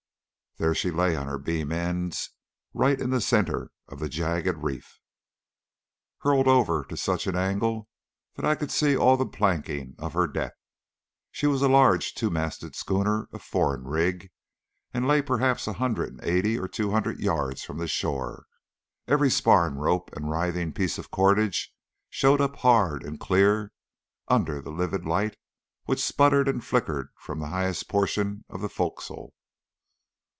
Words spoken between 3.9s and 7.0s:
the jagged reef, hurled over to